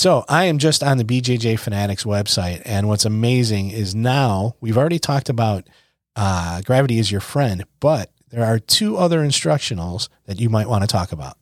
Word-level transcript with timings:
So 0.00 0.24
I 0.30 0.46
am 0.46 0.56
just 0.56 0.82
on 0.82 0.96
the 0.96 1.04
BJJ 1.04 1.58
Fanatics 1.58 2.04
website, 2.04 2.62
and 2.64 2.88
what's 2.88 3.04
amazing 3.04 3.68
is 3.68 3.94
now 3.94 4.56
we've 4.58 4.78
already 4.78 4.98
talked 4.98 5.28
about 5.28 5.68
uh, 6.16 6.62
gravity 6.62 6.98
is 6.98 7.12
your 7.12 7.20
friend, 7.20 7.64
but 7.80 8.10
there 8.30 8.42
are 8.42 8.58
two 8.58 8.96
other 8.96 9.20
instructionals 9.20 10.08
that 10.24 10.40
you 10.40 10.48
might 10.48 10.70
want 10.70 10.84
to 10.84 10.86
talk 10.86 11.12
about. 11.12 11.36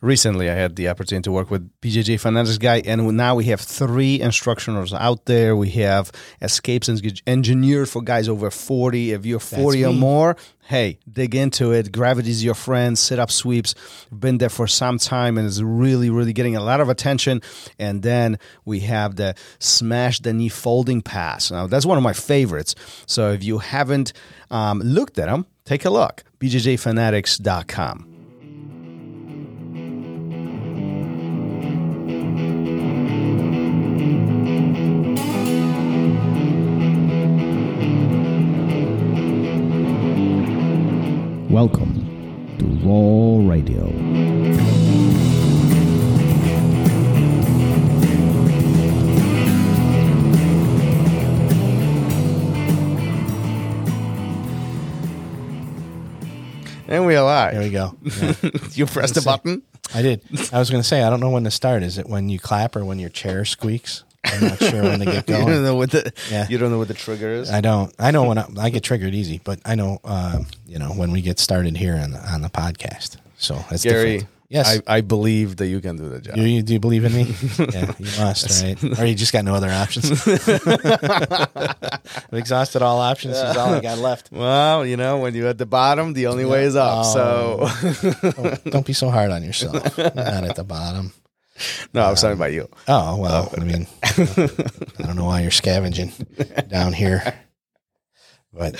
Recently 0.00 0.50
I 0.50 0.54
had 0.54 0.76
the 0.76 0.88
opportunity 0.88 1.24
to 1.24 1.32
work 1.32 1.50
with 1.50 1.70
BJJ 1.80 2.20
Fanatics 2.20 2.58
guy, 2.58 2.82
and 2.84 3.16
now 3.16 3.34
we 3.34 3.44
have 3.46 3.60
three 3.60 4.20
instructors 4.20 4.92
out 4.92 5.24
there. 5.26 5.56
We 5.56 5.70
have 5.70 6.12
escapes 6.40 6.88
Eng- 6.88 7.00
engineered 7.26 7.88
for 7.88 8.02
guys 8.02 8.28
over 8.28 8.50
40. 8.50 9.12
If 9.12 9.26
you're 9.26 9.40
40 9.40 9.84
or 9.84 9.92
more, 9.92 10.36
hey, 10.62 10.98
dig 11.10 11.34
into 11.34 11.72
it. 11.72 11.92
Gravity's 11.92 12.44
your 12.44 12.54
friend. 12.54 12.98
Sit 12.98 13.18
up 13.18 13.30
sweeps. 13.30 13.74
Been 14.16 14.38
there 14.38 14.48
for 14.48 14.66
some 14.66 14.98
time 14.98 15.38
and 15.38 15.46
is 15.46 15.62
really, 15.62 16.10
really 16.10 16.32
getting 16.32 16.56
a 16.56 16.62
lot 16.62 16.80
of 16.80 16.88
attention. 16.88 17.42
And 17.78 18.02
then 18.02 18.38
we 18.64 18.80
have 18.80 19.16
the 19.16 19.34
smash 19.58 20.20
the 20.20 20.32
knee 20.32 20.48
folding 20.48 21.02
pass. 21.02 21.50
Now, 21.50 21.66
that's 21.66 21.86
one 21.86 21.96
of 21.96 22.04
my 22.04 22.12
favorites. 22.12 22.74
So 23.06 23.32
if 23.32 23.42
you 23.42 23.58
haven't 23.58 24.12
um, 24.50 24.80
looked 24.80 25.18
at 25.18 25.26
them, 25.26 25.46
take 25.64 25.84
a 25.84 25.90
look. 25.90 26.24
BJJFanatics.com. 26.40 28.07
Welcome 41.60 42.56
to 42.58 42.64
ROL 42.86 43.42
Radio. 43.42 43.88
And 56.86 57.04
we 57.04 57.16
are 57.16 57.24
live. 57.24 57.54
There 57.54 57.62
we 57.62 57.70
go. 57.70 57.96
Yeah, 58.04 58.34
you 58.74 58.86
pressed 58.86 59.16
the 59.16 59.22
button. 59.22 59.62
I 59.92 60.02
did. 60.02 60.22
I 60.52 60.60
was 60.60 60.70
going 60.70 60.80
to 60.80 60.88
say 60.88 61.02
I 61.02 61.10
don't 61.10 61.18
know 61.18 61.30
when 61.30 61.42
to 61.42 61.50
start. 61.50 61.82
Is 61.82 61.98
it 61.98 62.08
when 62.08 62.28
you 62.28 62.38
clap 62.38 62.76
or 62.76 62.84
when 62.84 63.00
your 63.00 63.10
chair 63.10 63.44
squeaks? 63.44 64.04
I'm 64.24 64.48
not 64.48 64.58
sure 64.58 64.82
when 64.82 64.98
to 65.00 65.04
get 65.04 65.26
going. 65.26 65.42
You 65.48 65.54
don't 65.54 65.64
know 65.64 65.74
what 65.76 65.90
the 65.90 66.12
Yeah. 66.30 66.46
you 66.48 66.58
don't 66.58 66.70
know 66.70 66.78
what 66.78 66.88
the 66.88 66.94
trigger 66.94 67.30
is. 67.30 67.50
I 67.50 67.60
don't. 67.60 67.94
I 67.98 68.10
know 68.10 68.24
when 68.24 68.38
I, 68.38 68.46
I 68.58 68.70
get 68.70 68.82
triggered 68.82 69.14
easy, 69.14 69.40
but 69.44 69.60
I 69.64 69.74
know 69.74 69.98
um, 70.04 70.46
you 70.66 70.78
know 70.78 70.88
when 70.90 71.12
we 71.12 71.22
get 71.22 71.38
started 71.38 71.76
here 71.76 71.96
on 71.96 72.10
the 72.12 72.18
on 72.18 72.42
the 72.42 72.50
podcast. 72.50 73.16
So 73.36 73.54
that's 73.70 73.84
Gary, 73.84 74.12
different. 74.18 74.34
Yes. 74.50 74.80
I, 74.86 74.96
I 74.96 75.00
believe 75.02 75.56
that 75.58 75.66
you 75.66 75.78
can 75.82 75.96
do 75.96 76.08
the 76.08 76.20
job. 76.22 76.34
do 76.34 76.42
you 76.42 76.62
do 76.62 76.72
you 76.72 76.80
believe 76.80 77.04
in 77.04 77.12
me? 77.14 77.24
yeah, 77.58 77.92
you 77.98 78.06
must, 78.18 78.62
right? 78.64 78.98
Or 78.98 79.04
you 79.04 79.14
just 79.14 79.32
got 79.32 79.44
no 79.44 79.54
other 79.54 79.70
options. 79.70 80.10
I've 81.28 81.78
exhausted 82.32 82.82
all 82.82 82.98
options. 83.00 83.34
This 83.34 83.50
is 83.50 83.56
all 83.56 83.74
I 83.74 83.80
got 83.80 83.98
left. 83.98 84.30
well, 84.32 84.86
you 84.86 84.96
know, 84.96 85.18
when 85.18 85.34
you're 85.34 85.48
at 85.48 85.58
the 85.58 85.66
bottom, 85.66 86.12
the 86.14 86.26
only 86.28 86.44
way 86.44 86.64
is 86.64 86.76
up. 86.76 87.04
Oh. 87.06 87.12
So 87.12 87.68
Don't, 88.30 88.64
don't 88.64 88.86
be 88.86 88.92
so 88.94 89.10
hard 89.10 89.30
on 89.30 89.42
yourself. 89.44 89.96
You're 89.98 90.06
not 90.14 90.44
at 90.44 90.56
the 90.56 90.64
bottom. 90.64 91.12
No, 91.94 92.04
I'm 92.04 92.14
talking 92.14 92.32
about 92.32 92.52
you. 92.52 92.68
Oh 92.86 93.16
well, 93.16 93.52
I 93.56 93.64
mean, 93.64 93.86
I 94.02 95.02
don't 95.02 95.16
know 95.16 95.24
why 95.24 95.42
you're 95.42 95.50
scavenging 95.50 96.12
down 96.68 96.92
here, 96.92 97.34
but 98.52 98.74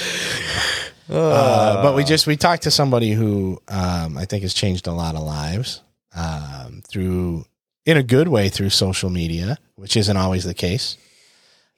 uh, 1.11 1.83
but 1.83 1.95
we 1.95 2.05
just 2.05 2.27
we 2.27 2.37
talked 2.37 2.65
to 2.65 2.71
somebody 2.71 3.13
who 3.13 3.61
um, 3.69 4.17
I 4.19 4.25
think 4.25 4.43
has 4.43 4.55
changed 4.55 4.87
a 4.87 4.93
lot 4.93 5.15
of 5.15 5.23
lives 5.23 5.83
um, 6.15 6.83
through 6.89 7.45
in 7.87 7.97
a 7.97 8.03
good 8.03 8.29
way 8.29 8.49
through 8.49 8.71
social 8.71 9.11
media, 9.11 9.57
which 9.77 9.97
isn't 9.97 10.17
always 10.17 10.45
the 10.45 10.55
case, 10.55 10.97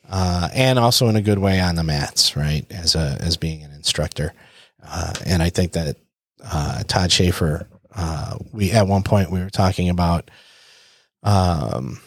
uh, 0.08 0.48
and 0.52 0.78
also 0.78 1.08
in 1.08 1.16
a 1.16 1.22
good 1.22 1.38
way 1.38 1.60
on 1.60 1.76
the 1.76 1.84
mats, 1.84 2.36
right? 2.36 2.66
As 2.70 2.94
a 2.94 3.16
as 3.20 3.36
being 3.36 3.62
an 3.62 3.72
instructor, 3.72 4.34
uh, 4.84 5.14
and 5.24 5.42
I 5.42 5.50
think 5.50 5.72
that 5.72 5.96
uh, 6.44 6.82
Todd 6.88 7.12
Shaffer, 7.12 7.68
uh, 7.94 8.36
we 8.52 8.72
at 8.72 8.86
one 8.88 9.02
point 9.02 9.30
we 9.30 9.40
were 9.40 9.50
talking 9.50 9.88
about 9.88 10.30
um, 11.22 12.00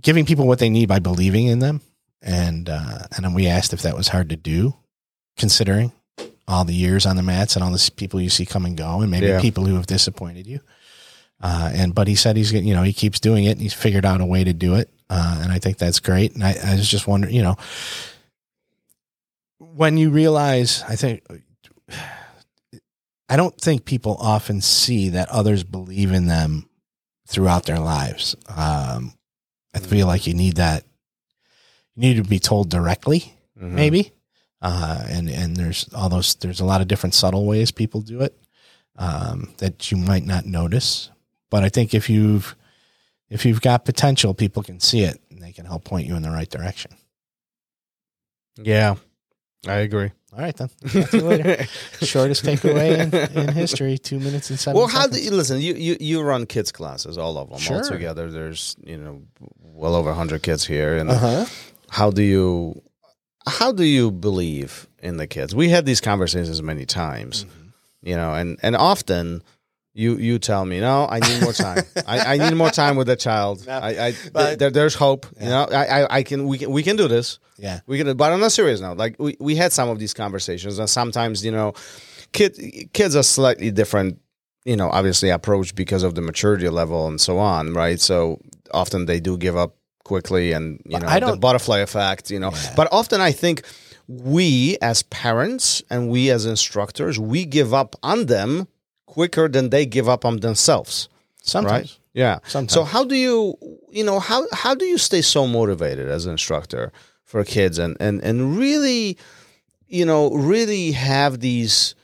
giving 0.00 0.24
people 0.26 0.46
what 0.46 0.58
they 0.58 0.68
need 0.70 0.88
by 0.88 0.98
believing 0.98 1.46
in 1.46 1.58
them, 1.58 1.80
and 2.22 2.68
uh, 2.68 2.98
and 3.16 3.24
then 3.24 3.34
we 3.34 3.46
asked 3.46 3.72
if 3.72 3.82
that 3.82 3.96
was 3.96 4.08
hard 4.08 4.28
to 4.30 4.36
do, 4.36 4.74
considering 5.36 5.92
all 6.46 6.64
the 6.64 6.74
years 6.74 7.04
on 7.06 7.16
the 7.16 7.22
mats 7.22 7.56
and 7.56 7.62
all 7.64 7.70
the 7.70 7.90
people 7.96 8.20
you 8.20 8.30
see 8.30 8.46
come 8.46 8.64
and 8.64 8.76
go, 8.76 9.00
and 9.00 9.10
maybe 9.10 9.26
Yeah. 9.26 9.40
people 9.40 9.64
who 9.66 9.74
have 9.76 9.86
disappointed 9.86 10.46
you. 10.46 10.60
Uh, 11.40 11.70
and 11.72 11.94
but 11.94 12.08
he 12.08 12.14
said 12.16 12.36
he's 12.36 12.52
you 12.52 12.74
know 12.74 12.82
he 12.82 12.92
keeps 12.92 13.20
doing 13.20 13.44
it. 13.44 13.52
And 13.52 13.60
he's 13.60 13.74
figured 13.74 14.04
out 14.04 14.20
a 14.20 14.26
way 14.26 14.42
to 14.44 14.52
do 14.52 14.74
it, 14.74 14.90
uh, 15.10 15.40
and 15.42 15.52
I 15.52 15.58
think 15.60 15.78
that's 15.78 16.00
great. 16.00 16.34
And 16.34 16.42
I, 16.42 16.56
I 16.64 16.74
was 16.74 16.88
just 16.88 17.06
wondering, 17.06 17.34
you 17.34 17.42
know, 17.42 17.56
when 19.58 19.96
you 19.96 20.10
realize, 20.10 20.82
I 20.88 20.96
think 20.96 21.22
I 23.28 23.36
don't 23.36 23.56
think 23.60 23.84
people 23.84 24.16
often 24.18 24.60
see 24.62 25.10
that 25.10 25.28
others 25.28 25.62
believe 25.62 26.12
in 26.12 26.26
them 26.26 26.68
throughout 27.28 27.66
their 27.66 27.78
lives. 27.78 28.34
Um, 28.48 29.12
I 29.74 29.78
feel 29.80 30.06
like 30.06 30.26
you 30.26 30.34
need 30.34 30.56
that. 30.56 30.84
You 31.94 32.00
need 32.00 32.16
to 32.22 32.28
be 32.28 32.38
told 32.40 32.70
directly, 32.70 33.34
Mhm. 33.60 33.70
maybe. 33.72 34.12
Uh, 34.62 35.04
and 35.08 35.28
and 35.30 35.56
there's 35.56 35.88
all 35.94 36.08
those. 36.08 36.34
There's 36.34 36.60
a 36.60 36.64
lot 36.64 36.80
of 36.80 36.88
different 36.88 37.14
subtle 37.14 37.44
ways 37.46 37.70
people 37.70 38.00
do 38.00 38.22
it 38.22 38.36
um, 38.96 39.52
that 39.58 39.90
you 39.92 39.96
might 39.96 40.24
not 40.26 40.46
notice. 40.46 41.10
But 41.50 41.62
I 41.64 41.68
think 41.68 41.94
if 41.94 42.10
you've 42.10 42.56
if 43.30 43.44
you've 43.44 43.60
got 43.60 43.84
potential, 43.84 44.34
people 44.34 44.62
can 44.62 44.80
see 44.80 45.02
it 45.04 45.20
and 45.30 45.40
they 45.42 45.52
can 45.52 45.66
help 45.66 45.84
point 45.84 46.06
you 46.08 46.16
in 46.16 46.22
the 46.22 46.30
right 46.30 46.48
direction. 46.50 46.92
Yeah, 48.56 48.96
I 49.66 49.74
agree. 49.86 50.10
All 50.32 50.40
right, 50.40 50.54
then. 50.56 50.68
Talk 50.92 51.10
to 51.10 51.16
you 51.18 51.24
later. 51.24 51.64
Shortest 52.02 52.44
takeaway 52.44 52.98
in, 52.98 53.38
in 53.38 53.54
history: 53.54 53.96
two 53.96 54.18
minutes 54.20 54.50
and 54.50 54.58
seven. 54.60 54.76
well, 54.78 54.86
how 54.88 55.06
do 55.06 55.18
you 55.20 55.30
listen? 55.30 55.60
You, 55.60 55.74
you 55.74 55.96
you 56.00 56.20
run 56.22 56.44
kids 56.46 56.70
classes, 56.70 57.16
all 57.16 57.38
of 57.38 57.48
them, 57.48 57.58
Sure. 57.58 57.76
all 57.78 57.82
together. 57.84 58.30
There's 58.30 58.76
you 58.84 58.98
know 58.98 59.22
well 59.62 59.94
over 59.94 60.12
hundred 60.12 60.42
kids 60.42 60.66
here, 60.66 60.96
and 60.98 61.08
Uh-huh. 61.10 61.46
how 61.88 62.10
do 62.10 62.22
you 62.22 62.82
how 63.46 63.72
do 63.72 63.84
you 63.84 64.10
believe 64.10 64.86
in 65.02 65.16
the 65.16 65.26
kids? 65.26 65.54
We 65.54 65.70
had 65.70 65.86
these 65.86 66.00
conversations 66.02 66.62
many 66.62 66.84
times, 66.84 67.46
you 68.02 68.14
know, 68.16 68.34
and 68.34 68.58
and 68.62 68.76
often. 68.76 69.42
You 69.98 70.16
you 70.16 70.38
tell 70.38 70.64
me 70.64 70.78
no. 70.78 71.08
I 71.10 71.18
need 71.18 71.42
more 71.42 71.52
time. 71.52 71.82
I, 72.06 72.34
I 72.34 72.36
need 72.38 72.54
more 72.54 72.70
time 72.70 72.94
with 72.96 73.08
the 73.08 73.16
child. 73.16 73.66
No, 73.66 73.72
I, 73.72 74.06
I 74.06 74.14
but- 74.32 74.58
there, 74.60 74.70
there's 74.70 74.94
hope. 74.94 75.26
You 75.40 75.48
know, 75.48 75.66
I, 75.72 75.84
I 76.02 76.18
I 76.18 76.22
can 76.22 76.46
we 76.46 76.56
can 76.58 76.70
we 76.70 76.82
can 76.84 76.94
do 76.96 77.08
this. 77.08 77.40
Yeah. 77.58 77.80
We 77.88 77.98
can, 77.98 78.16
but 78.16 78.30
on 78.30 78.40
a 78.44 78.50
serious 78.50 78.80
note, 78.80 78.96
like 78.96 79.16
we, 79.18 79.36
we 79.40 79.56
had 79.56 79.72
some 79.72 79.88
of 79.88 79.98
these 79.98 80.14
conversations, 80.14 80.78
and 80.78 80.88
sometimes 80.88 81.44
you 81.44 81.50
know, 81.50 81.72
kid 82.32 82.56
kids 82.92 83.16
are 83.16 83.24
slightly 83.24 83.72
different. 83.72 84.20
You 84.64 84.76
know, 84.76 84.88
obviously 84.90 85.30
approach 85.30 85.74
because 85.74 86.04
of 86.04 86.14
the 86.14 86.20
maturity 86.20 86.68
level 86.68 87.08
and 87.08 87.20
so 87.20 87.38
on, 87.38 87.74
right? 87.74 87.98
So 88.00 88.38
often 88.72 89.06
they 89.06 89.18
do 89.18 89.36
give 89.36 89.56
up 89.56 89.74
quickly, 90.04 90.52
and 90.52 90.80
you 90.86 91.00
know 91.00 91.08
the 91.32 91.36
butterfly 91.36 91.78
effect. 91.78 92.30
You 92.30 92.38
know, 92.38 92.52
Yeah. 92.52 92.74
but 92.76 92.86
often 92.92 93.20
I 93.20 93.32
think 93.32 93.62
we 94.06 94.78
as 94.80 95.02
parents 95.02 95.82
and 95.90 96.08
we 96.08 96.30
as 96.30 96.46
instructors 96.46 97.18
we 97.18 97.44
give 97.44 97.74
up 97.74 97.96
on 98.02 98.26
them 98.26 98.68
quicker 99.14 99.48
than 99.48 99.70
they 99.70 99.86
give 99.86 100.08
up 100.08 100.24
on 100.24 100.36
themselves, 100.40 101.08
Sometimes. 101.42 101.72
right? 101.72 101.98
Yeah. 102.14 102.38
Sometimes. 102.46 102.72
So 102.74 102.84
how 102.84 103.04
do 103.04 103.14
you 103.16 103.56
you 103.90 104.04
know 104.04 104.18
how 104.20 104.46
how 104.52 104.74
do 104.74 104.84
you 104.84 104.98
stay 104.98 105.22
so 105.22 105.46
motivated 105.46 106.08
as 106.08 106.26
an 106.26 106.32
instructor 106.32 106.92
for 107.24 107.44
kids 107.44 107.78
and 107.78 107.96
and 108.00 108.20
and 108.22 108.56
really 108.58 109.16
you 109.86 110.04
know 110.06 110.30
really 110.52 110.92
have 110.92 111.40
these 111.40 111.94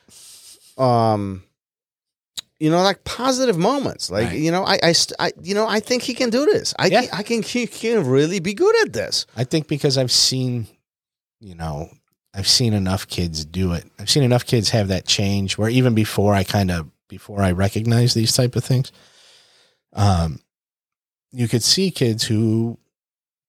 um 0.78 1.42
you 2.60 2.70
know 2.70 2.82
like 2.82 3.04
positive 3.04 3.58
moments 3.58 4.10
like 4.10 4.28
Right. 4.28 4.38
you 4.38 4.50
know 4.50 4.64
I 4.64 4.78
I, 4.82 4.94
I 5.18 5.32
you 5.42 5.54
know 5.54 5.66
I 5.66 5.80
think 5.80 6.02
he 6.02 6.14
can 6.14 6.30
do 6.30 6.44
this 6.46 6.74
I 6.78 6.86
Yeah. 6.86 7.02
can, 7.02 7.10
I 7.12 7.22
can 7.22 7.42
he 7.42 7.66
can 7.66 8.06
really 8.06 8.40
be 8.40 8.54
good 8.54 8.74
at 8.86 8.92
this 8.92 9.26
I 9.36 9.44
think 9.44 9.68
because 9.68 9.98
I've 9.98 10.12
seen, 10.12 10.66
you 11.40 11.54
know, 11.54 11.90
I've 12.36 12.48
seen 12.48 12.72
enough 12.72 13.06
kids 13.06 13.44
do 13.44 13.72
it. 13.74 13.84
I've 13.98 14.10
seen 14.10 14.22
enough 14.24 14.44
kids 14.46 14.70
have 14.70 14.88
that 14.88 15.06
change 15.06 15.56
where 15.58 15.70
even 15.70 15.94
before 15.94 16.34
I 16.34 16.44
kind 16.44 16.70
of 16.70 16.88
before 17.14 17.42
I 17.42 17.52
recognize 17.52 18.12
these 18.12 18.34
type 18.34 18.56
of 18.56 18.64
things, 18.64 18.90
um, 19.92 20.40
you 21.30 21.46
could 21.48 21.62
see 21.62 21.90
kids 21.90 22.24
who 22.24 22.78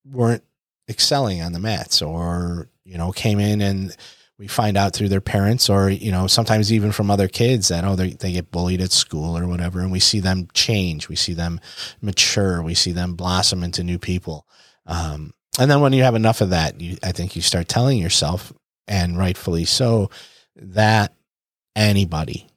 weren't 0.06 0.44
excelling 0.88 1.42
on 1.42 1.52
the 1.52 1.60
mats 1.60 2.02
or 2.02 2.70
you 2.84 2.98
know 2.98 3.12
came 3.12 3.40
in 3.40 3.62
and 3.62 3.96
we 4.38 4.48
find 4.48 4.78
out 4.78 4.94
through 4.94 5.10
their 5.10 5.22
parents 5.22 5.68
or 5.68 5.90
you 5.90 6.12
know 6.12 6.28
sometimes 6.28 6.72
even 6.72 6.92
from 6.92 7.10
other 7.10 7.28
kids 7.28 7.70
that 7.70 7.84
oh 7.84 7.96
they, 7.96 8.12
they 8.12 8.34
get 8.34 8.52
bullied 8.52 8.82
at 8.82 8.92
school 8.92 9.36
or 9.38 9.48
whatever. 9.48 9.80
And 9.80 9.92
we 9.92 10.00
see 10.00 10.20
them 10.20 10.48
change. 10.54 11.10
We 11.10 11.16
see 11.16 11.34
them 11.34 11.60
mature. 12.02 12.62
We 12.62 12.76
see 12.76 12.92
them 12.92 13.16
blossom 13.16 13.64
into 13.64 13.84
new 13.84 13.98
people. 13.98 14.46
Um, 14.86 15.34
and 15.60 15.72
then 15.72 15.82
when 15.82 15.94
you 15.94 16.04
have 16.04 16.16
enough 16.16 16.42
of 16.42 16.50
that 16.52 16.80
you, 16.82 16.98
i 17.04 17.12
think 17.12 17.36
you 17.36 17.42
start 17.42 17.68
telling 17.68 17.98
yourself 17.98 18.54
and 18.88 19.18
rightfully 19.18 19.66
so 19.66 20.10
that 20.56 21.14
anybody 21.76 22.48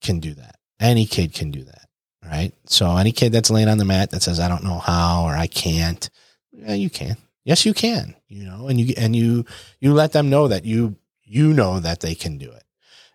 can 0.00 0.20
do 0.20 0.34
that 0.34 0.56
any 0.80 1.06
kid 1.06 1.32
can 1.34 1.50
do 1.50 1.64
that 1.64 1.88
right? 2.28 2.52
So 2.66 2.96
any 2.96 3.12
kid 3.12 3.32
that's 3.32 3.50
laying 3.50 3.68
on 3.68 3.78
the 3.78 3.84
mat 3.84 4.10
that 4.10 4.22
says 4.22 4.40
I 4.40 4.48
don't 4.48 4.64
know 4.64 4.78
how 4.78 5.24
or 5.24 5.34
I 5.36 5.46
can't, 5.46 6.08
yeah, 6.52 6.74
you 6.74 6.90
can. 6.90 7.16
Yes, 7.44 7.64
you 7.64 7.74
can. 7.74 8.14
You 8.28 8.44
know, 8.44 8.68
and 8.68 8.78
you 8.78 8.94
and 8.96 9.16
you 9.16 9.46
you 9.80 9.94
let 9.94 10.12
them 10.12 10.28
know 10.28 10.48
that 10.48 10.64
you 10.64 10.96
you 11.22 11.54
know 11.54 11.80
that 11.80 12.00
they 12.00 12.14
can 12.14 12.36
do 12.36 12.50
it. 12.50 12.64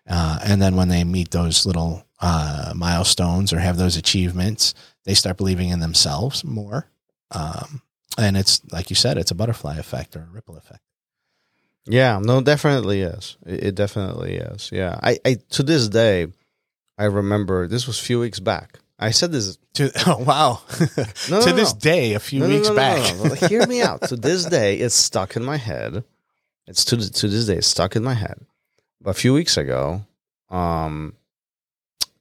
Uh, 0.08 0.38
and 0.44 0.60
then 0.60 0.76
when 0.76 0.88
they 0.88 1.04
meet 1.04 1.30
those 1.30 1.64
little 1.64 2.04
uh, 2.20 2.72
milestones 2.74 3.52
or 3.52 3.58
have 3.58 3.76
those 3.76 3.96
achievements, 3.96 4.74
they 5.04 5.14
start 5.14 5.36
believing 5.36 5.68
in 5.68 5.80
themselves 5.80 6.44
more. 6.44 6.90
Um, 7.30 7.82
and 8.18 8.36
it's 8.36 8.60
like 8.72 8.90
you 8.90 8.96
said, 8.96 9.18
it's 9.18 9.30
a 9.30 9.36
butterfly 9.36 9.76
effect 9.76 10.16
or 10.16 10.20
a 10.20 10.32
ripple 10.32 10.56
effect. 10.56 10.80
Yeah, 11.86 12.18
no, 12.20 12.40
definitely 12.40 13.02
is. 13.02 13.36
It, 13.46 13.64
it 13.64 13.74
definitely 13.74 14.36
is. 14.36 14.70
Yeah, 14.72 14.98
I, 15.02 15.18
I 15.24 15.36
to 15.50 15.62
this 15.62 15.88
day, 15.88 16.26
I 16.98 17.04
remember 17.04 17.66
this 17.66 17.86
was 17.86 17.98
a 18.00 18.02
few 18.02 18.20
weeks 18.20 18.40
back. 18.40 18.78
I 18.98 19.10
said 19.10 19.32
this 19.32 19.58
To 19.74 19.90
oh 20.06 20.18
wow, 20.22 20.60
No, 21.30 21.40
to 21.42 21.50
no, 21.50 21.56
this 21.56 21.74
no. 21.74 21.80
day, 21.80 22.14
a 22.14 22.20
few 22.20 22.44
weeks 22.44 22.70
back. 22.70 23.02
Hear 23.50 23.66
me 23.66 23.82
out. 23.82 24.02
To 24.08 24.16
this 24.16 24.44
day, 24.44 24.76
it's 24.78 24.94
stuck 24.94 25.36
in 25.36 25.44
my 25.44 25.56
head. 25.56 26.04
It's 26.66 26.84
to 26.86 26.96
to 26.96 27.28
this 27.28 27.46
day, 27.46 27.56
it's 27.56 27.66
stuck 27.66 27.96
in 27.96 28.04
my 28.04 28.14
head. 28.14 28.38
But 29.00 29.10
a 29.10 29.14
few 29.14 29.34
weeks 29.34 29.56
ago, 29.56 30.06
um, 30.48 31.14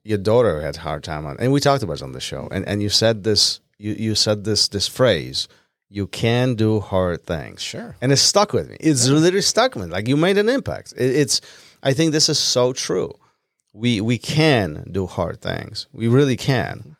your 0.03 0.17
daughter 0.17 0.61
had 0.61 0.77
a 0.77 0.79
hard 0.81 1.03
time 1.03 1.25
on, 1.25 1.37
and 1.39 1.51
we 1.53 1.59
talked 1.59 1.83
about 1.83 1.97
it 1.97 2.03
on 2.03 2.11
the 2.13 2.19
show. 2.19 2.47
And 2.51 2.67
and 2.67 2.81
you 2.81 2.89
said 2.89 3.23
this, 3.23 3.61
you 3.77 3.93
you 3.93 4.15
said 4.15 4.43
this 4.43 4.67
this 4.67 4.87
phrase, 4.87 5.47
"You 5.89 6.07
can 6.07 6.55
do 6.55 6.79
hard 6.81 7.23
things." 7.23 7.61
Sure. 7.61 7.95
and 8.01 8.11
it's 8.11 8.21
stuck 8.21 8.51
with 8.51 8.69
me. 8.69 8.77
It's 8.79 9.07
literally 9.07 9.41
stuck 9.43 9.75
with 9.75 9.85
me. 9.85 9.91
Like 9.91 10.07
you 10.07 10.17
made 10.17 10.37
an 10.39 10.49
impact. 10.49 10.93
It, 10.97 11.15
it's. 11.15 11.39
I 11.83 11.93
think 11.93 12.11
this 12.13 12.27
is 12.29 12.39
so 12.39 12.73
true. 12.73 13.13
We 13.73 14.01
we 14.01 14.17
can 14.17 14.87
do 14.91 15.07
hard 15.07 15.41
things. 15.41 15.87
We 15.91 16.07
really 16.07 16.37
can. 16.37 16.95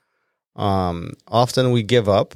Um, 0.56 1.14
often 1.28 1.72
we 1.72 1.84
give 1.84 2.10
up 2.10 2.36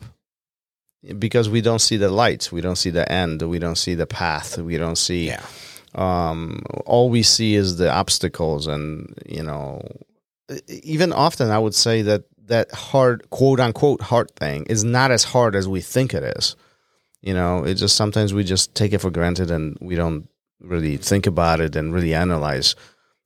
because 1.17 1.49
we 1.49 1.61
don't 1.61 1.79
see 1.79 1.97
the 1.97 2.09
lights. 2.09 2.51
We 2.51 2.61
don't 2.61 2.75
see 2.75 2.89
the 2.89 3.09
end. 3.11 3.41
We 3.41 3.59
don't 3.59 3.77
see 3.77 3.95
the 3.95 4.07
path. 4.07 4.57
We 4.57 4.77
don't 4.77 4.97
see. 4.97 5.27
Yeah. 5.27 5.43
Um, 5.95 6.63
all 6.85 7.09
we 7.09 7.23
see 7.23 7.55
is 7.55 7.77
the 7.77 7.91
obstacles, 7.91 8.67
and 8.67 9.13
you 9.25 9.41
know, 9.43 9.81
even 10.67 11.13
often 11.13 11.49
I 11.49 11.59
would 11.59 11.75
say 11.75 12.01
that 12.03 12.23
that 12.47 12.71
hard 12.71 13.29
quote 13.29 13.59
unquote 13.59 14.01
hard 14.01 14.31
thing 14.31 14.65
is 14.65 14.83
not 14.83 15.11
as 15.11 15.23
hard 15.23 15.55
as 15.55 15.67
we 15.67 15.81
think 15.81 16.13
it 16.13 16.23
is. 16.37 16.55
You 17.21 17.33
know, 17.33 17.63
it 17.63 17.75
just 17.75 17.95
sometimes 17.95 18.33
we 18.33 18.43
just 18.43 18.75
take 18.75 18.93
it 18.93 18.99
for 18.99 19.09
granted 19.09 19.51
and 19.51 19.77
we 19.81 19.95
don't 19.95 20.29
really 20.59 20.97
think 20.97 21.27
about 21.27 21.59
it 21.59 21.75
and 21.75 21.93
really 21.93 22.13
analyze 22.13 22.75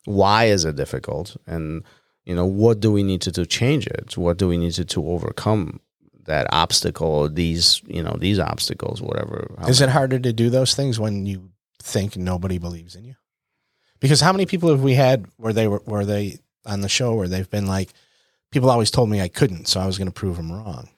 why 0.06 0.45
is 0.45 0.65
it 0.65 0.75
difficult 0.75 1.38
and 1.48 1.83
you 2.25 2.36
know 2.36 2.45
what 2.45 2.80
do 2.80 2.92
we 2.92 3.03
need 3.03 3.21
to 3.21 3.31
do 3.31 3.44
to 3.44 3.48
change 3.48 3.88
it? 3.88 4.18
What 4.18 4.38
do 4.38 4.48
we 4.48 4.57
need 4.57 4.74
to, 4.74 4.86
to 4.86 5.07
overcome 5.07 5.80
that 6.25 6.48
obstacle 6.51 7.07
or 7.07 7.30
these 7.30 7.81
you 7.88 8.03
know 8.03 8.15
these 8.19 8.39
obstacles 8.39 9.01
whatever 9.01 9.56
Is 9.68 9.81
it 9.81 9.89
harder 9.89 10.19
to 10.19 10.31
do 10.33 10.50
those 10.50 10.75
things 10.75 11.00
when 11.00 11.25
you 11.25 11.50
think 11.81 12.15
nobody 12.15 12.57
believes 12.57 12.95
in 12.95 13.06
you? 13.06 13.15
Because 14.00 14.21
how 14.21 14.31
many 14.31 14.45
people 14.45 14.69
have 14.69 14.81
we 14.81 14.94
had 14.94 15.27
where 15.38 15.53
they 15.53 15.68
were 15.68 15.81
where 15.86 16.06
they 16.06 16.39
on 16.65 16.81
the 16.81 16.89
show 16.89 17.15
where 17.15 17.27
they've 17.27 17.50
been 17.50 17.68
like, 17.68 17.89
people 18.51 18.69
always 18.69 18.92
told 18.92 19.09
me 19.09 19.21
I 19.21 19.27
couldn't, 19.27 19.68
so 19.68 19.80
I 19.80 19.86
was 19.86 19.97
going 19.97 20.07
to 20.07 20.13
prove 20.13 20.38
them 20.38 20.51
wrong. 20.51 20.89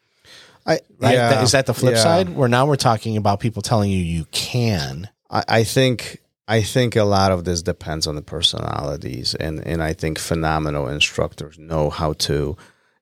I, 0.66 0.80
Right? 1.00 1.16
yeah, 1.16 1.42
Is 1.42 1.52
that 1.52 1.66
the 1.66 1.74
flip 1.74 1.96
yeah. 1.96 2.02
side? 2.02 2.30
Where 2.30 2.48
now 2.48 2.66
we're 2.66 2.76
talking 2.78 3.18
about 3.18 3.40
people 3.40 3.62
telling 3.62 3.92
you 3.92 3.98
you 3.98 4.26
can. 4.32 5.10
I, 5.30 5.44
I 5.48 5.64
think 5.64 6.20
I 6.48 6.62
think 6.62 6.96
a 6.96 7.04
lot 7.04 7.32
of 7.32 7.46
this 7.46 7.62
depends 7.62 8.06
on 8.06 8.16
the 8.16 8.22
personalities, 8.22 9.36
and 9.36 9.66
and 9.66 9.82
I 9.82 9.94
think 9.94 10.20
phenomenal 10.20 10.88
instructors 10.88 11.58
know 11.58 11.90
how 11.90 12.14
to 12.14 12.58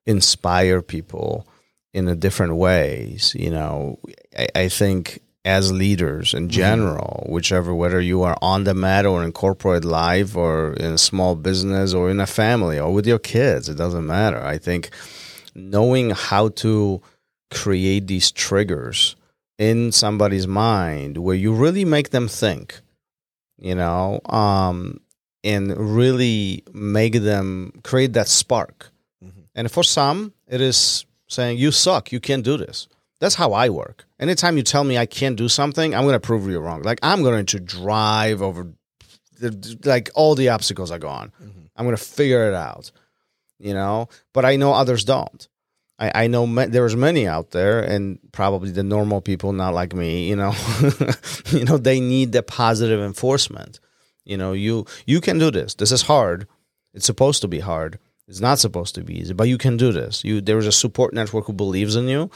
inspire 0.05 0.81
people 0.81 1.47
in 1.93 2.07
a 2.07 2.15
different 2.15 2.55
ways. 2.55 3.35
You 3.37 3.51
know, 3.51 3.99
I, 4.37 4.47
I 4.55 4.69
think 4.69 5.21
as 5.43 5.71
leaders 5.71 6.33
in 6.33 6.43
mm-hmm. 6.43 6.51
general, 6.51 7.25
whichever 7.29 7.73
whether 7.73 7.99
you 7.99 8.21
are 8.21 8.37
on 8.41 8.63
the 8.63 8.73
mat 8.73 9.05
or 9.05 9.23
in 9.23 9.31
corporate 9.31 9.85
life 9.85 10.35
or 10.35 10.73
in 10.73 10.93
a 10.93 10.97
small 10.97 11.35
business 11.35 11.93
or 11.93 12.11
in 12.11 12.19
a 12.19 12.27
family 12.27 12.79
or 12.79 12.93
with 12.93 13.07
your 13.07 13.19
kids, 13.19 13.67
it 13.67 13.75
doesn't 13.75 14.05
matter. 14.05 14.41
I 14.41 14.57
think 14.57 14.91
knowing 15.55 16.11
how 16.11 16.49
to 16.49 17.01
create 17.49 18.07
these 18.07 18.31
triggers 18.31 19.15
in 19.57 19.91
somebody's 19.91 20.47
mind 20.47 21.17
where 21.17 21.35
you 21.35 21.53
really 21.53 21.85
make 21.85 22.11
them 22.11 22.27
think, 22.27 22.79
you 23.61 23.75
know, 23.75 24.19
um, 24.25 24.99
and 25.43 25.75
really 25.77 26.63
make 26.73 27.13
them 27.13 27.71
create 27.83 28.13
that 28.13 28.27
spark. 28.27 28.91
Mhm. 29.23 29.43
And 29.55 29.71
for 29.71 29.83
some, 29.83 30.33
it 30.47 30.61
is 30.61 31.05
saying, 31.27 31.57
You 31.57 31.71
suck, 31.71 32.11
you 32.11 32.19
can't 32.19 32.43
do 32.43 32.57
this. 32.57 32.87
That's 33.19 33.35
how 33.35 33.53
I 33.53 33.69
work. 33.69 34.05
Anytime 34.19 34.57
you 34.57 34.63
tell 34.63 34.83
me 34.83 34.97
I 34.97 35.05
can't 35.05 35.35
do 35.37 35.47
something, 35.47 35.93
I'm 35.93 36.03
going 36.03 36.13
to 36.13 36.19
prove 36.19 36.47
you 36.49 36.59
wrong. 36.59 36.81
Like, 36.81 36.99
I'm 37.03 37.21
going 37.21 37.45
to 37.45 37.59
drive 37.59 38.41
over, 38.41 38.67
the, 39.39 39.77
like, 39.85 40.09
all 40.15 40.33
the 40.35 40.49
obstacles 40.49 40.89
are 40.91 40.99
gone. 40.99 41.31
I'm 41.75 41.85
going 41.85 41.95
to 41.95 42.03
figure 42.03 42.47
it 42.49 42.55
out, 42.55 42.91
you 43.59 43.73
know, 43.73 44.09
but 44.33 44.43
I 44.43 44.55
know 44.55 44.73
others 44.73 45.03
don't. 45.05 45.47
I, 46.01 46.23
I 46.23 46.27
know 46.27 46.47
ma- 46.47 46.65
there's 46.65 46.95
many 46.95 47.27
out 47.27 47.51
there, 47.51 47.79
and 47.79 48.17
probably 48.31 48.71
the 48.71 48.83
normal 48.83 49.21
people, 49.21 49.53
not 49.53 49.75
like 49.75 49.93
me. 49.93 50.27
You 50.27 50.35
know, 50.35 50.53
you 51.51 51.63
know 51.63 51.77
they 51.77 51.99
need 51.99 52.31
the 52.31 52.41
positive 52.41 52.99
enforcement. 52.99 53.79
You 54.25 54.37
know, 54.37 54.53
you 54.53 54.85
you 55.05 55.21
can 55.21 55.37
do 55.37 55.51
this. 55.51 55.75
This 55.75 55.91
is 55.91 56.03
hard. 56.03 56.47
It's 56.93 57.05
supposed 57.05 57.41
to 57.43 57.47
be 57.47 57.59
hard. 57.59 57.99
It's 58.27 58.41
not 58.41 58.59
supposed 58.59 58.95
to 58.95 59.03
be 59.03 59.19
easy, 59.19 59.33
but 59.33 59.47
you 59.47 59.57
can 59.57 59.77
do 59.77 59.91
this. 59.91 60.23
You 60.23 60.41
there 60.41 60.57
is 60.57 60.67
a 60.67 60.71
support 60.71 61.13
network 61.13 61.45
who 61.45 61.53
believes 61.53 61.95
in 61.95 62.07
you. 62.07 62.31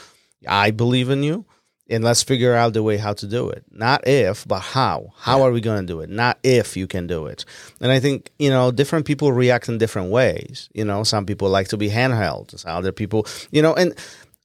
I 0.46 0.70
believe 0.70 1.10
in 1.10 1.22
you, 1.24 1.44
and 1.88 2.02
let's 2.02 2.22
figure 2.22 2.54
out 2.54 2.72
the 2.72 2.82
way 2.82 2.96
how 2.96 3.12
to 3.14 3.26
do 3.26 3.48
it. 3.48 3.64
Not 3.70 4.06
if, 4.06 4.46
but 4.46 4.60
how. 4.60 5.12
How 5.16 5.42
are 5.42 5.52
we 5.52 5.60
going 5.60 5.80
to 5.80 5.86
do 5.86 6.00
it? 6.00 6.10
Not 6.10 6.38
if 6.42 6.76
you 6.76 6.86
can 6.86 7.06
do 7.06 7.26
it. 7.26 7.44
And 7.80 7.92
I 7.92 8.00
think 8.00 8.30
you 8.38 8.50
know 8.50 8.70
different 8.70 9.06
people 9.06 9.32
react 9.32 9.68
in 9.68 9.78
different 9.78 10.10
ways. 10.10 10.68
You 10.74 10.84
know, 10.84 11.04
some 11.04 11.26
people 11.26 11.48
like 11.48 11.68
to 11.68 11.76
be 11.76 11.88
handheld. 11.88 12.58
Some 12.58 12.76
other 12.76 12.92
people, 12.92 13.26
you 13.50 13.62
know, 13.62 13.74
and 13.74 13.94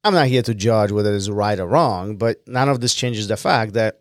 I'm 0.04 0.14
not 0.14 0.28
here 0.28 0.42
to 0.44 0.54
judge 0.54 0.92
whether 0.92 1.14
it's 1.14 1.30
right 1.30 1.60
or 1.60 1.68
wrong, 1.68 2.16
but 2.16 2.48
none 2.48 2.70
of 2.70 2.82
this 2.82 2.94
changes 2.94 3.28
the 3.28 3.38
fact 3.38 3.74
that 3.74 4.00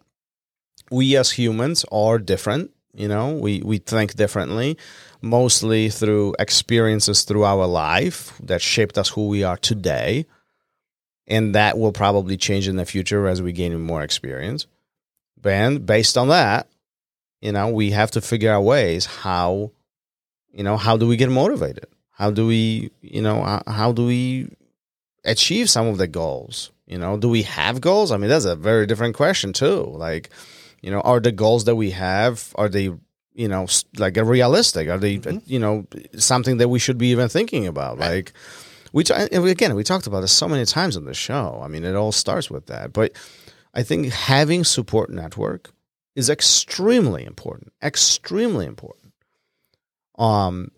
we 0.91 1.17
as 1.17 1.31
humans 1.31 1.85
are 1.93 2.19
different. 2.19 2.73
You 2.93 3.09
know, 3.09 3.35
we 3.35 3.63
we 3.63 3.79
think 3.79 4.15
differently, 4.15 4.77
mostly 5.23 5.91
through 5.91 6.35
experiences 6.39 7.23
through 7.23 7.45
our 7.45 7.67
life 7.67 8.37
that 8.43 8.61
shaped 8.61 8.99
us 8.99 9.11
who 9.11 9.29
we 9.29 9.45
are 9.45 9.57
today, 9.57 10.27
and 11.31 11.55
that 11.55 11.79
will 11.79 11.93
probably 11.93 12.37
change 12.37 12.67
in 12.67 12.77
the 12.77 12.85
future 12.85 13.29
as 13.29 13.41
we 13.41 13.53
gain 13.53 13.81
more 13.81 14.03
experience. 14.03 14.67
And 15.43 15.87
based 15.87 16.19
on 16.19 16.29
that, 16.29 16.69
you 17.41 17.53
know, 17.53 17.69
we 17.69 17.93
have 17.93 18.11
to 18.11 18.21
figure 18.21 18.53
out 18.53 18.63
ways 18.63 19.07
how, 19.07 19.71
you 20.53 20.65
know, 20.65 20.77
how 20.77 20.97
do 20.97 21.07
we 21.07 21.17
get 21.17 21.31
motivated? 21.31 21.87
How 22.11 22.31
do 22.31 22.47
we, 22.47 22.91
you 23.01 23.23
know, 23.23 23.43
how, 23.43 23.63
how 23.67 23.93
do 23.93 24.05
we 24.07 24.51
achieve 25.25 25.71
some 25.71 25.87
of 25.87 25.97
the 25.97 26.09
goals? 26.09 26.73
You 26.87 26.99
know, 26.99 27.17
do 27.17 27.29
we 27.29 27.43
have 27.45 27.81
goals? 27.81 28.11
I 28.11 28.17
mean, 28.17 28.29
that's 28.29 28.45
a 28.45 28.57
very 28.57 28.85
different 28.87 29.15
question 29.15 29.53
too. 29.53 29.85
Like, 29.85 30.29
you 30.83 30.91
know, 30.91 31.01
are 31.01 31.21
the 31.21 31.33
goals 31.33 31.65
that 31.65 31.77
we 31.77 31.93
have 31.93 32.53
are 32.57 32.69
they, 32.69 32.91
you 33.33 33.49
know, 33.49 33.69
like 33.97 34.17
realistic? 34.17 34.89
Are 34.89 34.99
they, 34.99 35.19
mm-hmm. 35.19 35.39
you 35.47 35.61
know, 35.61 35.87
something 36.19 36.57
that 36.57 36.69
we 36.69 36.81
should 36.81 36.99
be 36.99 37.09
even 37.09 37.29
thinking 37.29 37.69
about? 37.69 37.99
Like, 37.99 38.33
and 38.95 39.43
we- 39.43 39.51
again, 39.51 39.75
we 39.75 39.85
talked 39.85 40.07
about 40.07 40.21
this 40.21 40.33
so 40.33 40.49
many 40.49 40.65
times 40.65 40.97
on 40.97 41.05
the 41.05 41.15
show. 41.15 41.61
I 41.63 41.69
mean, 41.69 41.85
it 41.85 41.95
all 41.95 42.13
starts 42.13 42.51
with 42.51 42.67
that. 42.67 42.93
But 42.93 43.13
I 43.75 43.83
think 43.83 44.07
having 44.13 44.65
support 44.65 45.11
network 45.11 45.71
is 46.17 46.29
extremely 46.29 47.25
important. 47.25 47.73
Extremely 47.83 48.67
important. 48.67 49.13
Um, 50.19 50.71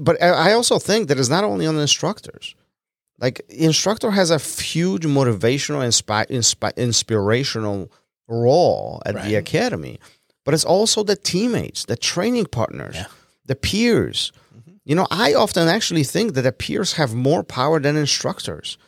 but 0.00 0.20
I 0.22 0.28
I 0.50 0.52
also 0.54 0.78
think 0.78 1.08
that 1.08 1.18
it's 1.18 1.28
not 1.28 1.44
only 1.44 1.66
on 1.66 1.74
the 1.76 1.82
instructors. 1.82 2.54
Like 3.20 3.42
instructor 3.48 4.10
has 4.12 4.30
a 4.30 4.38
huge 4.38 5.02
motivational, 5.04 5.82
inspi- 5.84 6.28
inspi- 6.30 6.76
inspirational 6.76 7.90
role 8.28 9.02
at 9.04 9.14
the 9.24 9.34
academy, 9.34 9.98
but 10.44 10.54
it's 10.54 10.64
also 10.64 11.02
the 11.02 11.16
teammates, 11.16 11.84
the 11.84 11.96
training 11.96 12.46
partners, 12.46 12.94
Yeah. 12.94 13.06
the 13.44 13.56
peers. 13.56 14.32
You 14.88 14.94
know, 14.94 15.06
I 15.10 15.34
often 15.34 15.68
actually 15.68 16.02
think 16.02 16.32
that 16.32 16.42
the 16.42 16.50
peers 16.50 16.94
have 16.94 17.14
more 17.14 17.44
power 17.44 17.78
than 17.78 17.94
instructors. 17.94 18.78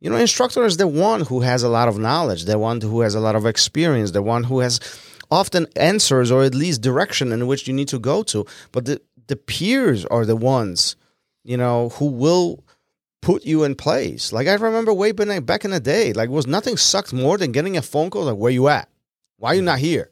You 0.00 0.08
know, 0.08 0.16
instructor 0.16 0.64
is 0.64 0.78
the 0.78 0.88
one 0.88 1.20
who 1.20 1.40
has 1.40 1.62
a 1.62 1.68
lot 1.68 1.86
of 1.86 1.98
knowledge, 1.98 2.46
the 2.46 2.58
one 2.58 2.80
who 2.80 3.02
has 3.02 3.14
a 3.14 3.20
lot 3.20 3.36
of 3.36 3.44
experience, 3.44 4.12
the 4.12 4.22
one 4.22 4.44
who 4.44 4.60
has 4.60 4.80
often 5.30 5.66
answers 5.76 6.30
or 6.30 6.44
at 6.44 6.54
least 6.54 6.80
direction 6.80 7.30
in 7.30 7.46
which 7.46 7.68
you 7.68 7.74
need 7.74 7.88
to 7.88 7.98
go 7.98 8.22
to. 8.22 8.46
But 8.72 8.86
the, 8.86 9.02
the 9.26 9.36
peers 9.36 10.06
are 10.06 10.24
the 10.24 10.34
ones, 10.34 10.96
you 11.44 11.58
know, 11.58 11.90
who 11.90 12.06
will 12.06 12.64
put 13.20 13.44
you 13.44 13.64
in 13.64 13.74
place. 13.74 14.32
Like 14.32 14.48
I 14.48 14.54
remember 14.54 14.94
way 14.94 15.12
back 15.12 15.66
in 15.66 15.72
the 15.72 15.80
day, 15.80 16.14
like 16.14 16.30
was 16.30 16.46
nothing 16.46 16.78
sucked 16.78 17.12
more 17.12 17.36
than 17.36 17.52
getting 17.52 17.76
a 17.76 17.82
phone 17.82 18.08
call 18.08 18.24
like, 18.24 18.36
"Where 18.36 18.50
you 18.50 18.68
at? 18.68 18.88
Why 19.36 19.50
are 19.50 19.56
you 19.56 19.62
not 19.62 19.80
here?" 19.80 20.09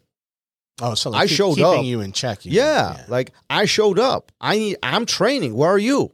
Oh, 0.81 0.95
so 0.95 1.13
I 1.13 1.27
keep- 1.27 1.37
showed 1.37 1.55
keeping 1.57 1.65
up. 1.81 1.85
you 1.85 2.01
in 2.01 2.13
check. 2.13 2.45
you 2.45 2.53
Yeah, 2.53 2.95
mean. 2.97 3.05
like 3.09 3.33
I 3.51 3.65
showed 3.65 3.99
up. 3.99 4.31
I 4.41 4.57
need. 4.59 4.77
I'm 4.83 5.07
training. 5.07 5.55
Where 5.55 5.71
are 5.71 5.79
you? 5.79 6.13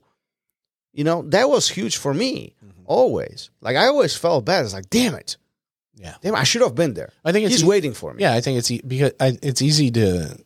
You 0.92 1.04
know, 1.04 1.23
that 1.28 1.49
was 1.50 1.68
huge 1.68 1.97
for 1.97 2.14
me. 2.14 2.54
Mm-hmm. 2.64 2.83
Always. 2.87 3.50
Like 3.61 3.76
I 3.76 3.87
always 3.87 4.16
felt 4.16 4.44
bad. 4.44 4.64
It's 4.64 4.75
like, 4.75 4.88
damn 4.90 5.14
it. 5.14 5.37
Yeah. 5.97 6.14
Damn, 6.23 6.35
I 6.35 6.42
should 6.44 6.62
have 6.62 6.75
been 6.75 6.94
there. 6.94 7.11
I 7.25 7.33
think 7.33 7.49
He's 7.50 7.62
e- 7.62 7.66
waiting 7.66 7.94
for 7.94 8.12
me. 8.14 8.23
Yeah, 8.23 8.35
I 8.35 8.40
think 8.40 8.59
it's 8.59 8.71
e- 8.71 8.83
because 8.87 9.12
I, 9.21 9.38
it's 9.42 9.62
easy 9.62 9.90
to 9.92 10.38